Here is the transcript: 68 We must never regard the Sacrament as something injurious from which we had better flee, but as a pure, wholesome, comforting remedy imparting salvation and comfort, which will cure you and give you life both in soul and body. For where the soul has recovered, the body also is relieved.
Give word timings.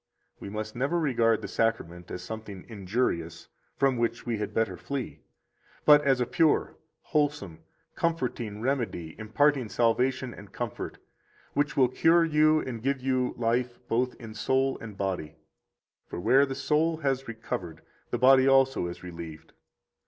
68 0.37 0.41
We 0.41 0.49
must 0.49 0.75
never 0.75 0.99
regard 0.99 1.43
the 1.43 1.47
Sacrament 1.47 2.09
as 2.09 2.23
something 2.23 2.65
injurious 2.67 3.49
from 3.77 3.97
which 3.97 4.25
we 4.25 4.39
had 4.39 4.51
better 4.51 4.75
flee, 4.75 5.19
but 5.85 6.01
as 6.01 6.19
a 6.19 6.25
pure, 6.25 6.75
wholesome, 7.03 7.59
comforting 7.93 8.61
remedy 8.61 9.15
imparting 9.19 9.69
salvation 9.69 10.33
and 10.33 10.51
comfort, 10.51 10.97
which 11.53 11.77
will 11.77 11.87
cure 11.87 12.25
you 12.25 12.61
and 12.61 12.81
give 12.81 12.99
you 12.99 13.35
life 13.37 13.77
both 13.87 14.15
in 14.15 14.33
soul 14.33 14.75
and 14.81 14.97
body. 14.97 15.35
For 16.07 16.19
where 16.19 16.47
the 16.47 16.55
soul 16.55 16.97
has 17.05 17.27
recovered, 17.27 17.81
the 18.09 18.17
body 18.17 18.47
also 18.47 18.87
is 18.87 19.03
relieved. 19.03 19.53